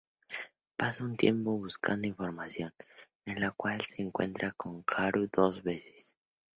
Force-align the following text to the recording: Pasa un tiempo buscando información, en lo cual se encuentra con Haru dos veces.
Pasa 0.77 1.03
un 1.03 1.15
tiempo 1.15 1.51
buscando 1.51 2.07
información, 2.07 2.73
en 3.27 3.39
lo 3.39 3.53
cual 3.53 3.81
se 3.81 4.01
encuentra 4.01 4.51
con 4.51 4.83
Haru 4.97 5.29
dos 5.31 5.61
veces. 5.61 6.17